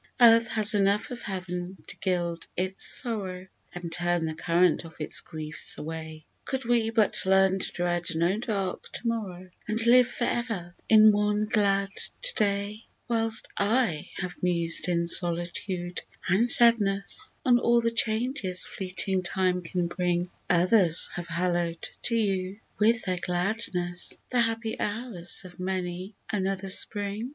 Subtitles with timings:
[0.17, 4.95] ''31 Earth has enough of heav'n to gild its sorrow And turn the current of
[4.99, 10.07] its griefs away, Could we but learn to dread no dark To morrow, And live
[10.07, 11.89] for ever in one glad
[12.23, 12.85] To day!
[13.07, 13.57] Whilst /
[14.17, 21.09] have mused in solitude and sadness On all the changes fleeting time can bring, Others
[21.13, 27.29] have hallow'd to you, with their gladness, The happy hours of many another Spring.